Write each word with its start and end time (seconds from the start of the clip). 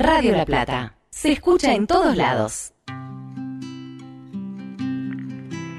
Radio 0.00 0.36
La 0.36 0.46
Plata. 0.46 0.94
Se 1.10 1.32
escucha 1.32 1.74
en 1.74 1.88
todos 1.88 2.16
lados. 2.16 2.72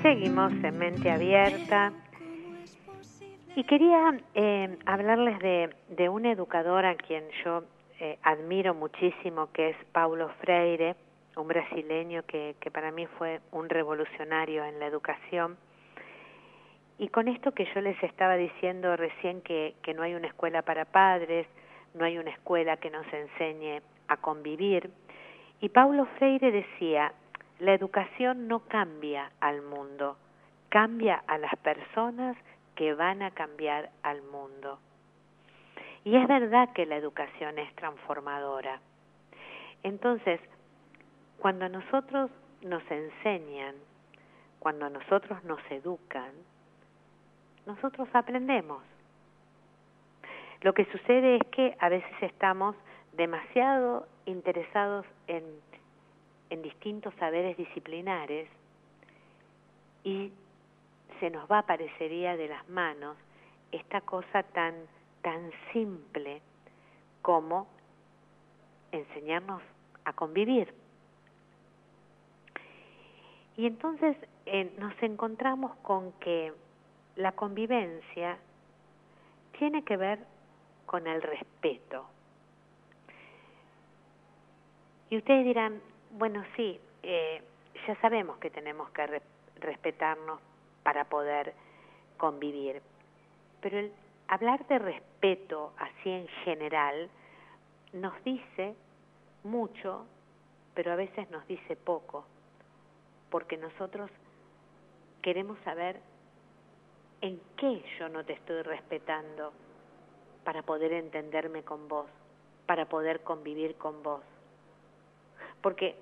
Seguimos 0.02 0.52
en 0.62 0.78
mente 0.78 1.10
abierta. 1.10 1.94
Y 3.56 3.64
quería 3.64 4.20
eh, 4.36 4.78
hablarles 4.86 5.40
de, 5.40 5.74
de 5.96 6.10
un 6.10 6.26
educador 6.26 6.86
a 6.86 6.96
quien 6.96 7.24
yo 7.46 7.64
eh, 8.02 8.20
admiro 8.22 8.74
muchísimo, 8.74 9.54
que 9.54 9.70
es 9.70 9.78
Paulo 9.94 10.30
Freire, 10.42 10.98
un 11.38 11.48
brasileño 11.48 12.24
que, 12.24 12.58
que 12.60 12.72
para 12.72 12.92
mí 12.92 13.08
fue 13.18 13.40
un 13.54 13.70
revolucionario 13.70 14.66
en 14.66 14.80
la 14.80 14.88
educación. 14.88 15.56
Y 16.98 17.08
con 17.08 17.30
esto 17.30 17.54
que 17.54 17.70
yo 17.74 17.80
les 17.80 18.04
estaba 18.04 18.36
diciendo 18.36 18.98
recién 18.98 19.40
que, 19.44 19.76
que 19.82 19.94
no 19.94 20.04
hay 20.04 20.16
una 20.16 20.28
escuela 20.28 20.62
para 20.62 20.84
padres, 20.84 21.48
no 21.94 22.04
hay 22.04 22.18
una 22.18 22.32
escuela 22.32 22.76
que 22.76 22.90
nos 22.90 23.06
enseñe 23.14 23.82
a 24.10 24.18
convivir, 24.18 24.92
y 25.62 25.70
Paulo 25.70 26.06
Freire 26.18 26.52
decía, 26.52 27.14
la 27.60 27.74
educación 27.74 28.48
no 28.48 28.60
cambia 28.60 29.32
al 29.40 29.62
mundo, 29.62 30.18
cambia 30.70 31.24
a 31.28 31.38
las 31.38 31.56
personas 31.58 32.38
que 32.76 32.94
van 32.94 33.22
a 33.22 33.32
cambiar 33.32 33.90
al 34.04 34.22
mundo. 34.22 34.80
Y 36.06 36.16
es 36.16 36.28
verdad 36.28 36.72
que 36.74 36.86
la 36.86 36.96
educación 36.96 37.60
es 37.60 37.74
transformadora. 37.76 38.80
Entonces, 39.84 40.40
cuando 41.40 41.68
nosotros 41.68 42.32
nos 42.62 42.84
enseñan, 42.90 43.76
cuando 44.60 44.90
nosotros 44.90 45.44
nos 45.44 45.60
educan, 45.70 46.32
nosotros 47.66 48.08
aprendemos. 48.14 48.82
Lo 50.62 50.74
que 50.74 50.86
sucede 50.86 51.36
es 51.36 51.44
que 51.52 51.76
a 51.80 51.90
veces 51.90 52.12
estamos 52.22 52.76
demasiado 53.14 54.08
interesados 54.26 55.06
en, 55.28 55.44
en 56.50 56.62
distintos 56.62 57.14
saberes 57.16 57.58
disciplinares 57.58 58.50
y 60.04 60.32
se 61.20 61.30
nos 61.30 61.50
va, 61.52 61.64
parecería, 61.64 62.38
de 62.38 62.48
las 62.48 62.68
manos 62.70 63.18
esta 63.72 64.02
cosa 64.02 64.44
tan, 64.44 64.74
tan 65.22 65.52
simple 65.74 66.42
como 67.22 67.68
enseñarnos 68.92 69.62
a 70.06 70.14
convivir. 70.14 70.74
Y 73.58 73.68
entonces 73.68 74.16
eh, 74.46 74.72
nos 74.80 74.94
encontramos 75.04 75.76
con 75.82 76.14
que 76.14 76.54
la 77.18 77.34
convivencia 77.34 78.38
tiene 79.58 79.84
que 79.84 79.98
ver 79.98 80.20
con 80.86 81.06
el 81.08 81.22
respeto. 81.22 82.06
Y 85.10 85.18
ustedes 85.18 85.46
dirán, 85.46 85.82
bueno, 86.12 86.44
sí, 86.56 86.80
eh, 87.04 87.42
ya 87.88 87.96
sabemos 88.02 88.38
que 88.38 88.50
tenemos 88.50 88.90
que 88.92 89.08
re 89.08 89.22
respetarnos 89.60 90.40
para 90.84 91.04
poder 91.06 91.54
convivir. 92.18 92.82
Pero 93.62 93.80
el 93.80 93.92
hablar 94.30 94.66
de 94.68 94.80
respeto 94.80 95.74
así 95.78 96.10
en 96.10 96.28
general 96.46 97.10
nos 97.92 98.14
dice 98.24 98.76
mucho, 99.44 100.06
pero 100.76 100.94
a 100.94 100.96
veces 100.96 101.30
nos 101.30 101.46
dice 101.48 101.76
poco, 101.76 102.26
porque 103.30 103.58
nosotros 103.58 104.10
queremos 105.22 105.60
saber 105.66 106.00
en 107.22 107.42
qué 107.58 107.84
yo 108.00 108.08
no 108.08 108.24
te 108.24 108.34
estoy 108.34 108.62
respetando 108.62 109.52
para 110.44 110.62
poder 110.64 110.94
entenderme 110.94 111.64
con 111.64 111.88
vos, 111.88 112.08
para 112.66 112.86
poder 112.86 113.22
convivir 113.24 113.76
con 113.76 114.02
vos. 114.04 114.22
Porque 115.62 115.96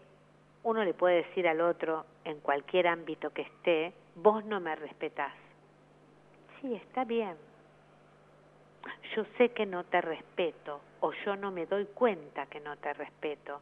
uno 0.64 0.84
le 0.84 0.94
puede 0.94 1.24
decir 1.24 1.48
al 1.48 1.62
otro, 1.62 2.06
en 2.26 2.40
cualquier 2.40 2.88
ámbito 2.88 3.30
que 3.32 3.44
esté, 3.44 3.94
vos 4.16 4.44
no 4.46 4.60
me 4.60 4.76
respetás. 4.76 5.34
Sí, 6.60 6.74
está 6.74 7.06
bien. 7.06 7.36
Yo 9.16 9.26
sé 9.38 9.50
que 9.50 9.66
no 9.66 9.84
te 9.84 10.02
respeto 10.02 10.82
o 11.02 11.12
yo 11.26 11.36
no 11.36 11.52
me 11.52 11.66
doy 11.66 11.86
cuenta 11.86 12.46
que 12.48 12.60
no 12.60 12.76
te 12.78 12.94
respeto. 12.94 13.62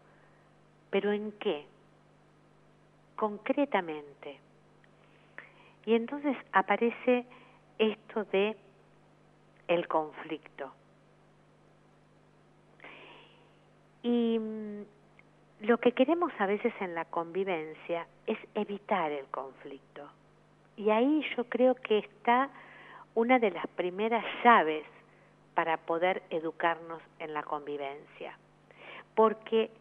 Pero 0.89 1.11
¿en 1.11 1.31
qué? 1.33 1.65
Concretamente. 3.15 4.39
Y 5.85 5.93
entonces 5.93 6.35
aparece 6.51 7.25
esto 7.77 8.23
de 8.25 8.55
el 9.67 9.87
conflicto. 9.87 10.71
Y 14.03 14.39
mm, 14.39 14.83
lo 15.65 15.77
que 15.79 15.93
queremos 15.93 16.31
a 16.39 16.45
veces 16.45 16.73
en 16.79 16.93
la 16.93 17.05
convivencia 17.05 18.07
es 18.27 18.37
evitar 18.53 19.11
el 19.11 19.25
conflicto. 19.25 20.07
Y 20.77 20.91
ahí 20.91 21.23
yo 21.35 21.45
creo 21.45 21.75
que 21.75 21.99
está 21.99 22.49
una 23.15 23.39
de 23.39 23.51
las 23.51 23.65
primeras 23.69 24.23
llaves 24.43 24.85
para 25.55 25.77
poder 25.77 26.21
educarnos 26.29 27.01
en 27.17 27.33
la 27.33 27.41
convivencia. 27.43 28.37
Porque 29.15 29.71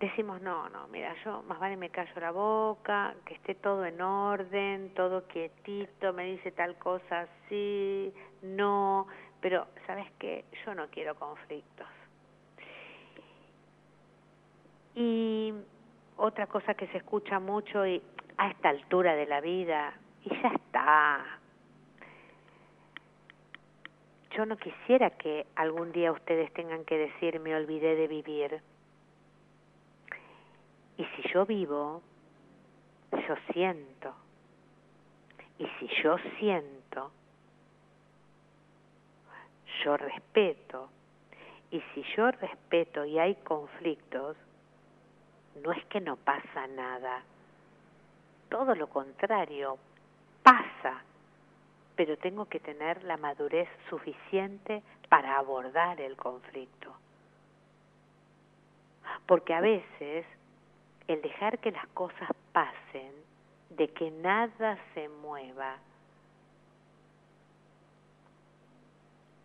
decimos, 0.00 0.42
no, 0.42 0.68
no, 0.68 0.88
mira, 0.88 1.14
yo 1.24 1.42
más 1.44 1.58
vale 1.60 1.76
me 1.76 1.88
callo 1.88 2.20
la 2.20 2.32
boca, 2.32 3.14
que 3.24 3.34
esté 3.34 3.54
todo 3.54 3.86
en 3.86 4.00
orden, 4.02 4.92
todo 4.94 5.26
quietito, 5.28 6.12
me 6.12 6.24
dice 6.24 6.50
tal 6.52 6.76
cosa 6.76 7.26
sí, 7.48 8.12
no, 8.42 9.06
pero 9.40 9.66
sabes 9.86 10.10
qué, 10.18 10.44
yo 10.64 10.74
no 10.74 10.88
quiero 10.88 11.14
conflictos. 11.14 11.86
Y 14.96 15.52
otra 16.16 16.46
cosa 16.46 16.74
que 16.74 16.86
se 16.88 16.96
escucha 16.98 17.38
mucho 17.38 17.86
y 17.86 18.02
a 18.38 18.48
esta 18.48 18.70
altura 18.70 19.14
de 19.14 19.26
la 19.26 19.40
vida, 19.40 19.94
y 20.24 20.30
ya 20.30 20.48
está. 20.48 21.24
Yo 24.34 24.46
no 24.46 24.56
quisiera 24.56 25.10
que 25.10 25.46
algún 25.54 25.92
día 25.92 26.12
ustedes 26.12 26.52
tengan 26.52 26.84
que 26.84 26.96
decir 26.96 27.40
me 27.40 27.54
olvidé 27.54 27.94
de 27.94 28.08
vivir. 28.08 28.60
Y 30.96 31.04
si 31.04 31.28
yo 31.32 31.44
vivo, 31.44 32.02
yo 33.12 33.34
siento. 33.52 34.14
Y 35.58 35.66
si 35.78 35.88
yo 36.02 36.16
siento, 36.38 37.10
yo 39.84 39.96
respeto. 39.96 40.90
Y 41.70 41.82
si 41.94 42.02
yo 42.16 42.30
respeto 42.30 43.04
y 43.04 43.18
hay 43.18 43.34
conflictos, 43.36 44.36
no 45.62 45.72
es 45.72 45.84
que 45.86 46.00
no 46.00 46.16
pasa 46.16 46.66
nada. 46.68 47.22
Todo 48.48 48.74
lo 48.74 48.88
contrario, 48.88 49.78
pasa, 50.42 51.02
pero 51.96 52.16
tengo 52.18 52.46
que 52.46 52.60
tener 52.60 53.02
la 53.04 53.16
madurez 53.16 53.68
suficiente 53.88 54.82
para 55.08 55.38
abordar 55.38 56.00
el 56.00 56.16
conflicto. 56.16 56.94
Porque 59.26 59.54
a 59.54 59.60
veces 59.60 60.26
el 61.08 61.22
dejar 61.22 61.58
que 61.58 61.72
las 61.72 61.86
cosas 61.88 62.28
pasen, 62.52 63.12
de 63.70 63.88
que 63.88 64.10
nada 64.10 64.78
se 64.94 65.08
mueva, 65.08 65.76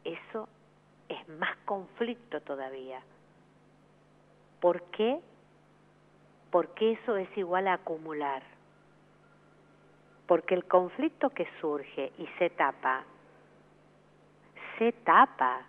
eso 0.04 0.48
es 1.10 1.28
más 1.30 1.56
conflicto 1.66 2.42
todavía. 2.42 3.02
¿Por 4.60 4.82
qué? 4.84 5.20
Porque 6.52 6.92
eso 6.92 7.18
es 7.18 7.30
igual 7.38 7.68
a 7.68 7.74
acumular 7.74 8.44
porque 10.32 10.56
el 10.56 10.64
conflicto 10.64 11.32
que 11.32 11.46
surge 11.60 12.14
y 12.18 12.26
se 12.40 12.50
tapa, 12.52 13.04
se 14.78 14.94
tapa, 14.94 15.64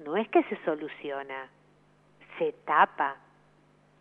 no 0.00 0.16
es 0.16 0.28
que 0.28 0.42
se 0.42 0.56
soluciona, 0.64 1.48
se 2.36 2.52
tapa. 2.64 3.14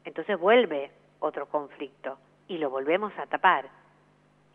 Entonces 0.03 0.39
vuelve 0.39 0.89
otro 1.19 1.45
conflicto 1.45 2.17
y 2.47 2.57
lo 2.57 2.71
volvemos 2.71 3.13
a 3.19 3.27
tapar. 3.27 3.69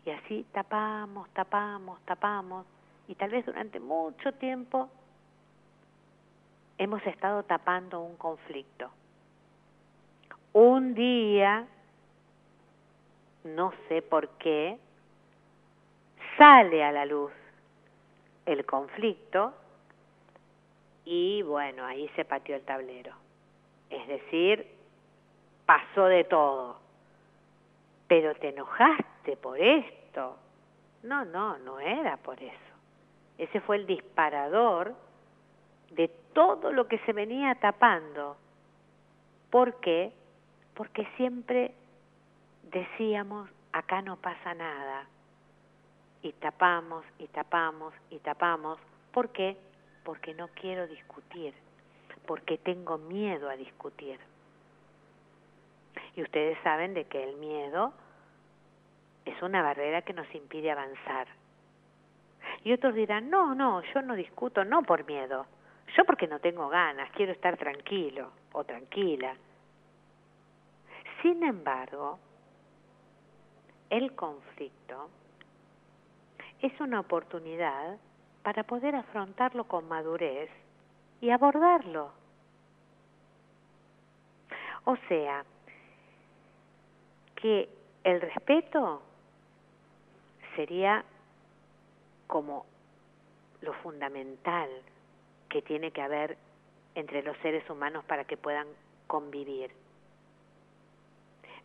Y 0.03 0.09
así 0.09 0.45
tapamos, 0.51 1.29
tapamos, 1.29 2.01
tapamos, 2.01 2.65
y 3.07 3.15
tal 3.15 3.29
vez 3.29 3.45
durante 3.45 3.79
mucho 3.79 4.33
tiempo 4.33 4.89
hemos 6.77 7.01
estado 7.07 7.43
tapando 7.43 8.01
un 8.01 8.17
conflicto. 8.17 8.91
Un 10.53 10.93
día, 10.93 11.67
no 13.43 13.73
sé 13.87 14.01
por 14.01 14.29
qué, 14.37 14.77
sale 16.37 16.83
a 16.83 16.91
la 16.91 17.05
luz 17.05 17.31
el 18.45 18.65
conflicto 18.65 19.53
y 21.05 21.41
bueno, 21.43 21.85
ahí 21.85 22.09
se 22.15 22.25
pateó 22.25 22.55
el 22.55 22.63
tablero. 22.63 23.13
Es 23.89 24.07
decir, 24.07 24.67
pasó 25.65 26.05
de 26.05 26.23
todo. 26.25 26.77
Pero 28.07 28.35
te 28.35 28.49
enojaste 28.49 29.37
por 29.37 29.59
esto. 29.59 30.37
No, 31.03 31.23
no, 31.25 31.57
no 31.59 31.79
era 31.79 32.17
por 32.17 32.41
eso. 32.41 32.73
Ese 33.37 33.61
fue 33.61 33.77
el 33.77 33.87
disparador 33.87 34.95
de 35.91 36.09
todo 36.33 36.71
lo 36.71 36.87
que 36.87 36.97
se 36.99 37.13
venía 37.13 37.55
tapando. 37.55 38.35
¿Por 39.49 39.79
qué? 39.79 40.11
Porque 40.77 41.07
siempre 41.17 41.73
decíamos, 42.71 43.49
acá 43.73 44.03
no 44.03 44.15
pasa 44.17 44.53
nada. 44.53 45.07
Y 46.21 46.33
tapamos, 46.33 47.03
y 47.17 47.25
tapamos, 47.29 47.95
y 48.11 48.19
tapamos. 48.19 48.77
¿Por 49.11 49.29
qué? 49.29 49.57
Porque 50.03 50.35
no 50.35 50.49
quiero 50.49 50.85
discutir, 50.85 51.55
porque 52.27 52.59
tengo 52.59 52.99
miedo 52.99 53.49
a 53.49 53.57
discutir. 53.57 54.19
Y 56.15 56.21
ustedes 56.21 56.59
saben 56.61 56.93
de 56.93 57.05
que 57.05 57.23
el 57.23 57.37
miedo 57.37 57.91
es 59.25 59.41
una 59.41 59.63
barrera 59.63 60.03
que 60.03 60.13
nos 60.13 60.33
impide 60.35 60.69
avanzar. 60.69 61.27
Y 62.63 62.71
otros 62.71 62.93
dirán, 62.93 63.31
no, 63.31 63.55
no, 63.55 63.81
yo 63.81 64.03
no 64.03 64.13
discuto, 64.13 64.63
no 64.63 64.83
por 64.83 65.07
miedo, 65.07 65.47
yo 65.95 66.05
porque 66.05 66.27
no 66.27 66.39
tengo 66.39 66.69
ganas, 66.69 67.09
quiero 67.13 67.31
estar 67.31 67.57
tranquilo 67.57 68.31
o 68.53 68.63
tranquila. 68.63 69.35
Sin 71.21 71.43
embargo, 71.43 72.19
el 73.89 74.13
conflicto 74.15 75.09
es 76.61 76.79
una 76.79 76.99
oportunidad 76.99 77.97
para 78.43 78.63
poder 78.63 78.95
afrontarlo 78.95 79.65
con 79.65 79.87
madurez 79.87 80.49
y 81.21 81.29
abordarlo. 81.29 82.11
O 84.85 84.95
sea, 85.07 85.43
que 87.35 87.69
el 88.03 88.21
respeto 88.21 89.01
sería 90.55 91.03
como 92.27 92.65
lo 93.61 93.73
fundamental 93.73 94.69
que 95.49 95.61
tiene 95.61 95.91
que 95.91 96.01
haber 96.01 96.37
entre 96.95 97.21
los 97.23 97.37
seres 97.37 97.69
humanos 97.69 98.03
para 98.05 98.25
que 98.25 98.37
puedan 98.37 98.67
convivir. 99.07 99.71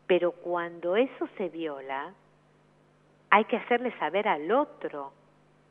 Pero 0.06 0.32
cuando 0.32 0.96
eso 0.96 1.28
se 1.36 1.48
viola, 1.48 2.12
hay 3.30 3.44
que 3.46 3.56
hacerle 3.56 3.96
saber 3.98 4.28
al 4.28 4.50
otro 4.50 5.12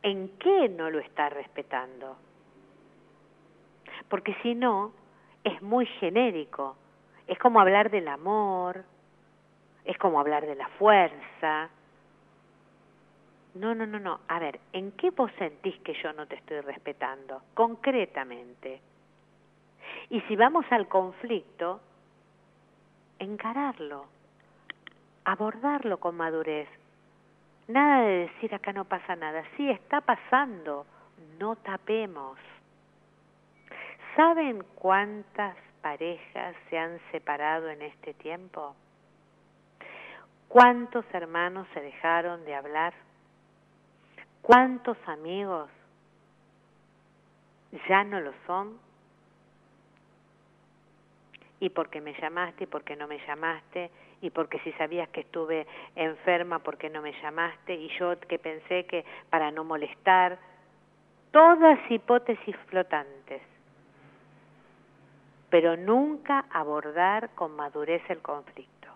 en 0.02 0.30
qué 0.40 0.68
no 0.70 0.90
lo 0.90 1.00
está 1.00 1.30
respetando. 1.30 2.18
Porque 4.10 4.36
si 4.42 4.56
no, 4.56 4.94
es 5.44 5.62
muy 5.62 5.86
genérico. 5.86 6.76
Es 7.28 7.38
como 7.40 7.62
hablar 7.62 7.92
del 7.92 8.08
amor, 8.08 8.84
es 9.86 9.98
como 9.98 10.20
hablar 10.20 10.46
de 10.46 10.56
la 10.56 10.68
fuerza. 10.70 11.70
No, 13.56 13.76
no, 13.76 13.86
no, 13.86 14.00
no. 14.00 14.22
A 14.28 14.40
ver, 14.40 14.60
¿en 14.74 14.92
qué 14.94 15.12
vos 15.12 15.32
sentís 15.38 15.78
que 15.82 15.94
yo 16.02 16.14
no 16.14 16.26
te 16.26 16.36
estoy 16.36 16.62
respetando? 16.62 17.42
Concretamente. 17.54 18.82
Y 20.10 20.22
si 20.22 20.36
vamos 20.36 20.66
al 20.72 20.88
conflicto, 20.88 21.82
encararlo, 23.20 24.06
abordarlo 25.26 26.00
con 26.00 26.16
madurez. 26.16 26.68
Nada 27.68 28.02
de 28.02 28.28
decir 28.28 28.54
acá 28.54 28.74
no 28.74 28.86
pasa 28.86 29.16
nada. 29.16 29.44
Sí, 29.56 29.70
está 29.70 30.02
pasando. 30.02 30.86
No 31.40 31.56
tapemos. 31.56 32.38
¿Saben 34.16 34.64
cuántas 34.76 35.56
parejas 35.82 36.56
se 36.70 36.78
han 36.78 37.00
separado 37.12 37.70
en 37.70 37.82
este 37.82 38.14
tiempo? 38.16 38.76
¿Cuántos 40.48 41.06
hermanos 41.14 41.68
se 41.74 41.80
dejaron 41.80 42.44
de 42.44 42.56
hablar? 42.56 42.94
¿Cuántos 44.42 44.98
amigos 45.08 45.70
ya 47.88 48.04
no 48.04 48.20
lo 48.20 48.34
son? 48.46 48.78
Y 51.62 51.70
porque 51.70 52.02
me 52.02 52.14
llamaste 52.20 52.66
y 52.66 52.68
porque 52.68 52.98
no 52.98 53.08
me 53.08 53.26
llamaste, 53.26 53.90
y 54.22 54.30
porque 54.30 54.60
si 54.60 54.74
sabías 54.74 55.08
que 55.10 55.22
estuve 55.22 55.66
enferma, 55.96 56.60
porque 56.60 56.90
no 56.90 57.02
me 57.02 57.14
llamaste, 57.22 57.74
y 57.74 57.88
yo 57.98 58.20
que 58.20 58.38
pensé 58.38 58.86
que 58.86 59.06
para 59.30 59.52
no 59.52 59.64
molestar, 59.64 60.38
todas 61.32 61.80
hipótesis 61.90 62.56
flotantes, 62.68 63.42
pero 65.50 65.78
nunca 65.78 66.46
abordar 66.52 67.30
con 67.36 67.56
madurez 67.56 68.02
el 68.10 68.22
conflicto. 68.22 68.88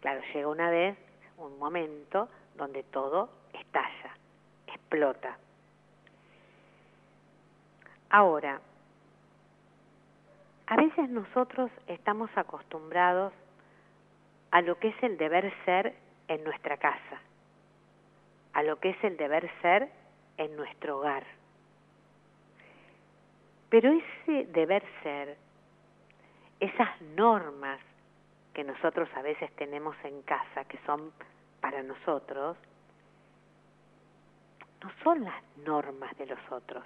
Claro, 0.00 0.20
llega 0.32 0.48
una 0.48 0.70
vez, 0.70 0.96
un 1.36 1.58
momento, 1.58 2.28
donde 2.56 2.82
todo 2.84 3.30
estalla, 3.52 4.16
explota. 4.66 5.36
Ahora, 8.10 8.60
a 10.68 10.76
veces 10.76 11.08
nosotros 11.08 11.70
estamos 11.86 12.30
acostumbrados 12.36 13.32
a 14.50 14.60
lo 14.60 14.78
que 14.78 14.88
es 14.88 15.02
el 15.02 15.16
deber 15.16 15.50
ser 15.64 15.94
en 16.28 16.44
nuestra 16.44 16.76
casa, 16.76 17.22
a 18.52 18.62
lo 18.62 18.78
que 18.78 18.90
es 18.90 19.02
el 19.02 19.16
deber 19.16 19.50
ser 19.62 19.88
en 20.36 20.54
nuestro 20.56 20.98
hogar. 20.98 21.24
Pero 23.70 23.90
ese 23.92 24.44
deber 24.52 24.84
ser, 25.02 25.38
esas 26.60 27.00
normas 27.16 27.80
que 28.52 28.62
nosotros 28.62 29.08
a 29.16 29.22
veces 29.22 29.50
tenemos 29.56 29.96
en 30.04 30.20
casa, 30.22 30.66
que 30.66 30.78
son 30.84 31.12
para 31.62 31.82
nosotros, 31.82 32.58
no 34.82 34.90
son 35.02 35.24
las 35.24 35.42
normas 35.64 36.14
de 36.18 36.26
los 36.26 36.40
otros. 36.50 36.84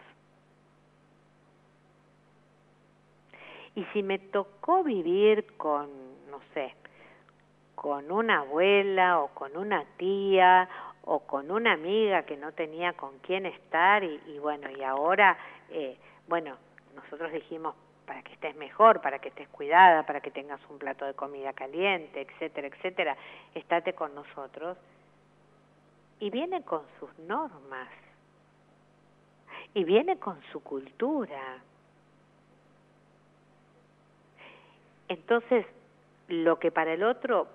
Y 3.74 3.84
si 3.92 4.02
me 4.02 4.18
tocó 4.18 4.82
vivir 4.84 5.56
con, 5.56 5.88
no 6.30 6.40
sé, 6.54 6.74
con 7.74 8.10
una 8.10 8.40
abuela 8.40 9.20
o 9.20 9.28
con 9.28 9.56
una 9.56 9.84
tía 9.96 10.68
o 11.04 11.20
con 11.20 11.50
una 11.50 11.72
amiga 11.72 12.24
que 12.24 12.36
no 12.36 12.52
tenía 12.52 12.92
con 12.92 13.18
quién 13.20 13.46
estar 13.46 14.04
y, 14.04 14.38
bueno, 14.40 14.70
y 14.70 14.82
ahora, 14.82 15.36
eh, 15.70 15.96
bueno, 16.28 16.56
nosotros 16.94 17.32
dijimos, 17.32 17.74
para 18.06 18.22
que 18.22 18.32
estés 18.34 18.54
mejor, 18.56 19.00
para 19.00 19.18
que 19.18 19.28
estés 19.28 19.48
cuidada, 19.48 20.04
para 20.04 20.20
que 20.20 20.30
tengas 20.30 20.60
un 20.68 20.78
plato 20.78 21.04
de 21.04 21.14
comida 21.14 21.52
caliente, 21.52 22.20
etcétera, 22.20 22.68
etcétera, 22.68 23.16
estate 23.54 23.94
con 23.94 24.14
nosotros. 24.14 24.76
Y 26.20 26.30
viene 26.30 26.62
con 26.62 26.82
sus 27.00 27.18
normas, 27.20 27.88
y 29.74 29.84
viene 29.84 30.18
con 30.18 30.40
su 30.52 30.62
cultura. 30.62 31.58
Entonces, 35.12 35.66
lo 36.28 36.58
que 36.58 36.70
para 36.70 36.94
el 36.94 37.02
otro 37.02 37.46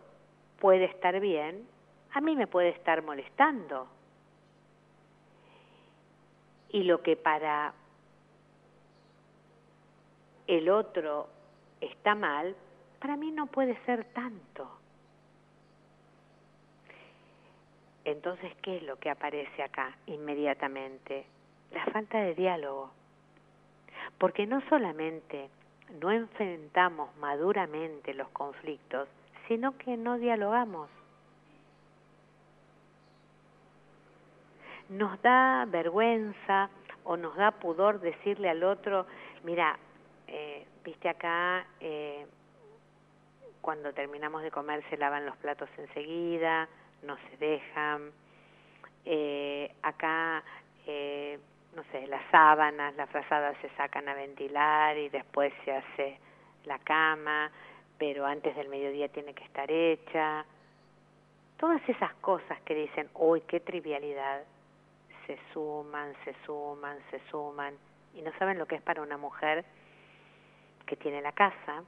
puede 0.60 0.86
estar 0.86 1.20
bien, 1.20 1.68
a 2.14 2.22
mí 2.22 2.36
me 2.36 2.46
puede 2.46 2.70
estar 2.70 3.02
molestando. 3.02 3.88
Y 6.70 6.84
lo 6.84 7.02
que 7.02 7.16
para 7.16 7.74
el 10.46 10.70
otro 10.70 11.30
está 11.82 12.14
mal, 12.14 12.56
para 13.00 13.18
mí 13.18 13.32
no 13.32 13.48
puede 13.48 13.76
ser 13.86 14.06
tanto. 14.14 14.70
Entonces, 18.06 18.54
¿qué 18.62 18.78
es 18.78 18.84
lo 18.84 18.98
que 18.98 19.10
aparece 19.10 19.64
acá 19.64 19.98
inmediatamente? 20.06 21.26
La 21.72 21.86
falta 21.88 22.20
de 22.20 22.36
diálogo. 22.36 22.92
Porque 24.20 24.46
no 24.46 24.62
solamente 24.70 25.50
no 26.02 26.12
enfrentamos 26.12 27.16
maduramente 27.18 28.14
los 28.14 28.30
conflictos, 28.30 29.08
sino 29.48 29.78
que 29.78 29.98
no 29.98 30.18
dialogamos. 30.18 30.90
Nos 34.90 35.22
da 35.22 35.66
vergüenza 35.66 36.70
o 37.04 37.18
nos 37.18 37.36
da 37.36 37.52
pudor 37.52 38.00
decirle 38.00 38.50
al 38.50 38.64
otro, 38.64 39.06
mira, 39.44 39.78
eh, 40.28 40.66
viste 40.84 41.10
acá, 41.10 41.66
eh, 41.80 42.26
cuando 43.62 43.94
terminamos 43.94 44.44
de 44.44 44.52
comer 44.52 44.84
se 44.90 44.98
lavan 44.98 45.26
los 45.26 45.36
platos 45.38 45.70
enseguida, 45.78 46.70
no 47.04 47.18
se 47.18 47.38
dejan. 47.38 48.12
Eh, 49.06 49.74
acá, 49.82 50.44
no 51.78 51.84
sé, 51.92 52.08
las 52.08 52.24
sábanas, 52.32 52.96
las 52.96 53.08
frazadas 53.12 53.56
se 53.62 53.70
sacan 53.78 54.10
a 54.10 54.16
ventilar 54.16 54.98
y 54.98 55.10
después 55.10 55.54
se 55.64 55.72
hace 55.72 56.20
la 56.66 56.80
cama, 56.80 57.52
pero 58.00 58.26
antes 58.26 58.56
del 58.56 58.68
mediodía 58.68 59.10
tiene 59.10 59.36
que 59.36 59.44
estar 59.44 59.70
hecha. 59.70 60.44
Todas 61.58 61.88
esas 61.88 62.16
cosas 62.16 62.60
que 62.62 62.74
dicen, 62.74 63.08
uy, 63.14 63.42
qué 63.42 63.60
trivialidad, 63.60 64.42
se 65.28 65.38
suman, 65.54 66.16
se 66.26 66.34
suman, 66.48 66.98
se 67.12 67.20
suman, 67.30 67.76
y 68.16 68.24
no 68.24 68.32
saben 68.40 68.58
lo 68.58 68.66
que 68.66 68.76
es 68.76 68.82
para 68.82 69.04
una 69.04 69.18
mujer 69.18 69.64
que 70.88 70.96
tiene 70.96 71.22
la 71.22 71.34
casa, 71.34 71.84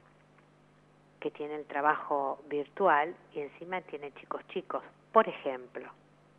que 1.18 1.32
tiene 1.32 1.56
el 1.56 1.66
trabajo 1.66 2.38
virtual 2.46 3.16
y 3.34 3.40
encima 3.40 3.80
tiene 3.80 4.12
chicos 4.14 4.46
chicos, 4.48 4.84
por 5.12 5.26
ejemplo, 5.26 5.90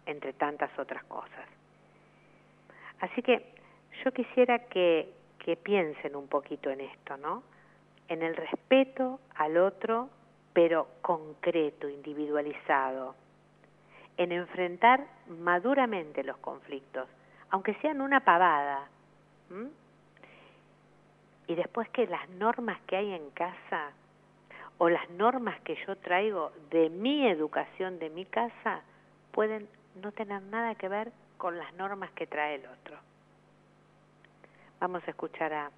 entre 0.05 0.31
tantas 0.31 0.71
otras 0.79 1.03
cosas. 1.03 1.60
Así 3.01 3.21
que 3.21 3.53
yo 4.03 4.11
quisiera 4.11 4.59
que, 4.59 5.13
piensen 5.63 6.15
un 6.15 6.27
poquito 6.27 6.69
en 6.69 6.81
esto, 6.81 7.17
¿no? 7.17 7.43
en 8.07 8.21
el 8.21 8.35
respeto 8.35 9.21
al 9.35 9.57
otro, 9.57 10.09
pero 10.53 10.87
concreto, 11.01 11.87
individualizado, 11.87 13.15
en 14.17 14.33
enfrentar 14.33 15.07
maduramente 15.27 16.21
los 16.23 16.35
conflictos, 16.37 17.07
aunque 17.49 17.73
sean 17.75 18.01
una 18.01 18.19
pavada. 18.19 18.89
Y 21.47 21.55
después 21.55 21.87
que 21.89 22.05
las 22.07 22.29
normas 22.31 22.81
que 22.81 22.97
hay 22.97 23.13
en 23.13 23.29
casa 23.31 23.91
o 24.77 24.89
las 24.89 25.09
normas 25.11 25.59
que 25.61 25.77
yo 25.87 25.95
traigo 25.95 26.51
de 26.69 26.89
mi 26.89 27.25
educación, 27.27 27.97
de 27.97 28.09
mi 28.09 28.25
casa, 28.25 28.81
pueden 29.31 29.69
no 30.01 30.11
tener 30.11 30.41
nada 30.43 30.75
que 30.75 30.89
ver 30.89 31.13
con 31.41 31.57
las 31.57 31.73
normas 31.73 32.11
que 32.11 32.27
trae 32.27 32.53
el 32.53 32.67
otro. 32.67 32.95
Vamos 34.79 35.01
a 35.07 35.09
escuchar 35.09 35.51
a, 35.51 35.71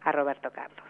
a 0.00 0.12
Roberto 0.12 0.50
Carlos. 0.50 0.84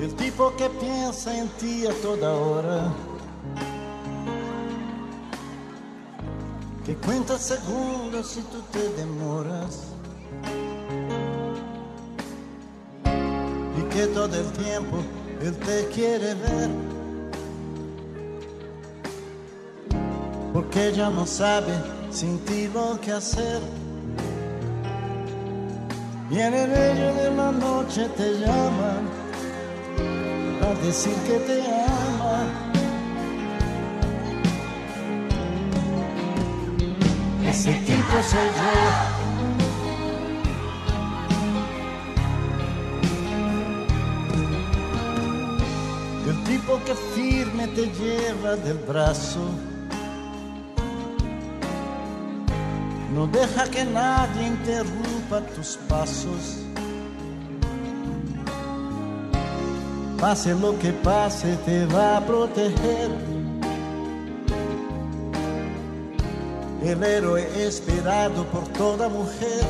El 0.00 0.16
tipo 0.16 0.56
que 0.56 0.68
piensa 0.80 1.38
en 1.38 1.48
ti 1.58 1.86
a 1.86 1.92
toda 2.02 2.32
hora. 2.32 3.11
Que 6.84 6.96
cuenta 6.96 7.38
segundos 7.38 8.26
si 8.26 8.40
tú 8.40 8.60
te 8.72 8.88
demoras. 9.00 9.84
Y 13.78 13.82
que 13.94 14.06
todo 14.08 14.34
el 14.34 14.52
tiempo 14.52 14.98
él 15.40 15.56
te 15.58 15.86
quiere 15.94 16.34
ver. 16.34 16.70
Porque 20.52 20.92
ya 20.92 21.08
no 21.08 21.24
sabe 21.24 21.72
sin 22.10 22.38
ti 22.40 22.68
lo 22.74 23.00
que 23.00 23.12
hacer. 23.12 23.60
Y 26.30 26.38
en 26.38 26.54
el 26.54 26.68
medio 26.68 27.14
de 27.14 27.30
la 27.36 27.52
noche 27.52 28.08
te 28.16 28.40
llaman 28.40 29.08
a 30.62 30.84
decir 30.84 31.14
que 31.26 31.38
te 31.38 31.60
ama. 31.62 32.71
Ese 37.52 37.74
tipo 37.74 38.14
soy 38.30 38.48
yo. 38.58 38.72
El 46.30 46.44
tipo 46.44 46.80
que 46.86 46.94
firme 47.14 47.66
te 47.68 47.90
lleva 47.98 48.56
del 48.56 48.78
brazo. 48.78 49.50
No 53.14 53.26
deja 53.26 53.64
que 53.64 53.84
nadie 53.84 54.46
interrumpa 54.46 55.42
tus 55.54 55.76
pasos. 55.90 56.64
Pase 60.18 60.54
lo 60.54 60.78
que 60.78 60.90
pase, 60.92 61.54
te 61.66 61.84
va 61.84 62.16
a 62.16 62.20
proteger. 62.24 63.41
El 66.84 67.02
héroe 67.02 67.46
esperado 67.66 68.44
por 68.46 68.66
toda 68.68 69.08
mujer. 69.08 69.64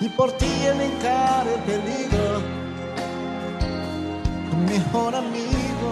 Y 0.00 0.08
por 0.10 0.32
ti 0.32 0.46
él 0.64 0.80
encara 0.80 1.46
el 1.54 1.60
peligro. 1.60 2.40
Tu 4.50 4.56
mejor 4.72 5.14
amigo. 5.14 5.90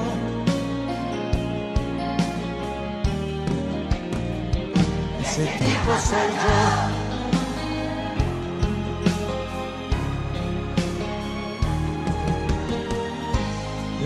Ese 5.23 5.45
tipo 5.45 5.93
soy 6.09 6.31
yo. 6.43 7.07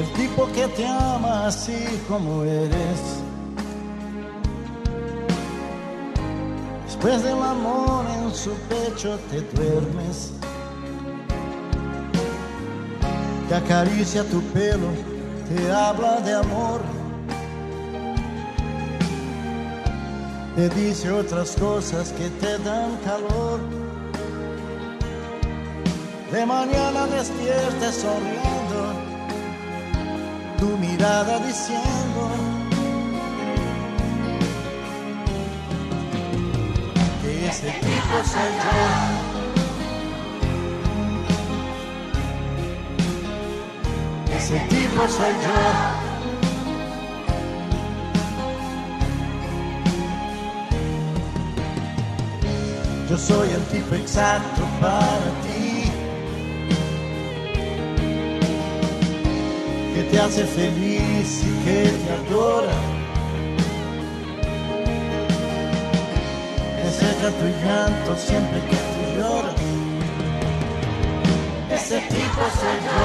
el 0.00 0.12
tipo 0.12 0.46
que 0.52 0.66
te 0.68 0.86
ama 0.86 1.46
así 1.46 2.00
como 2.08 2.42
eres. 2.44 3.19
Después 7.02 7.22
del 7.22 7.42
amor 7.42 8.04
en 8.10 8.34
su 8.34 8.52
pecho 8.68 9.18
te 9.30 9.40
duermes. 9.56 10.32
Te 13.48 13.54
acaricia 13.54 14.22
tu 14.24 14.42
pelo, 14.52 14.88
te 15.48 15.72
habla 15.72 16.20
de 16.20 16.34
amor. 16.34 16.82
Te 20.56 20.68
dice 20.68 21.10
otras 21.10 21.56
cosas 21.56 22.12
que 22.12 22.28
te 22.28 22.58
dan 22.58 22.94
calor. 23.02 23.60
De 26.30 26.44
mañana 26.44 27.06
despiertes 27.06 27.94
sonriendo 27.94 28.92
tu 30.58 30.66
mirada 30.76 31.38
diciendo 31.38 32.49
que 37.50 37.56
ese 37.56 37.70
tipo 37.80 38.16
soy 38.24 38.50
yo. 38.62 38.76
Ese 44.36 44.58
tipo 44.68 45.08
soy 45.08 45.34
yo. 45.44 45.60
Yo 53.10 53.16
soy 53.18 53.48
el 53.50 53.64
tipo 53.64 53.94
exacto 53.96 54.62
para 54.80 55.30
ti. 55.42 55.58
te 60.10 60.18
hace 60.18 60.44
feliz 60.44 61.44
y 61.44 61.64
que 61.64 61.82
te 61.82 62.10
adora. 62.34 62.99
Seca 67.00 67.28
tu 67.38 67.46
llanto 67.62 68.10
siempre 68.16 68.58
que 68.68 68.76
tú 68.90 69.00
lloras. 69.16 69.58
Ese 71.76 71.98
tipo 72.14 72.42
soy 72.60 72.76
yo. 72.86 73.00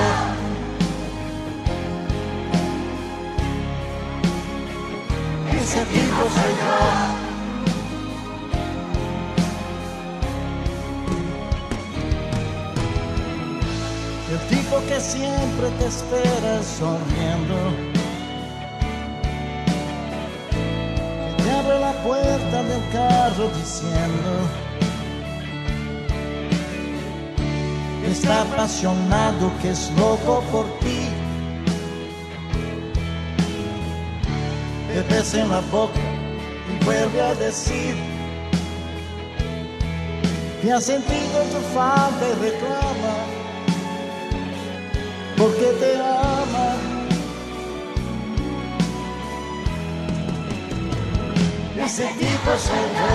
Ese 5.60 5.82
tipo 5.86 6.22
soy 6.36 6.54
yo. 6.62 7.26
que 14.88 15.00
siempre 15.00 15.70
te 15.80 15.88
espera 15.88 16.62
sonriendo. 16.64 17.95
Puerta 22.06 22.64
del 22.64 22.82
carro 22.94 23.50
diciendo 23.58 24.32
está 28.12 28.44
apasionado, 28.44 29.52
que 29.62 29.72
es 29.72 29.92
loco 29.98 30.44
por 30.52 30.66
ti. 30.80 31.10
Te 34.88 35.02
besa 35.14 35.42
en 35.42 35.50
la 35.50 35.62
boca 35.72 36.00
y 36.70 36.86
vuelve 36.86 37.22
a 37.22 37.36
decir 37.36 37.96
que 40.62 40.72
ha 40.72 40.80
sentido 40.80 41.42
tu 41.52 41.60
falta 41.74 42.24
y 42.30 42.34
reclama 42.44 43.16
porque 45.38 45.66
te 45.80 46.00
ama. 46.00 46.35
Ese 51.86 52.08
tipo 52.20 52.52
soy 52.58 52.86
yo. 52.98 53.12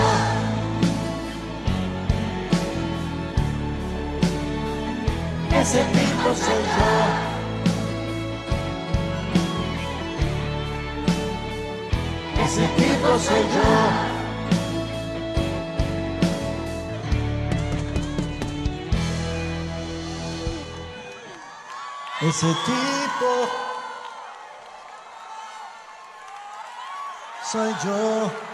Ese 5.60 5.80
tipo 5.84 6.28
soy 6.36 6.62
yo. 6.76 6.90
Ese 12.44 12.64
tipo 12.76 13.18
soy 13.18 13.44
yo. 13.54 14.10
ese 22.22 22.46
tipo 22.46 23.30
soy 27.42 27.72
yo. 27.84 28.49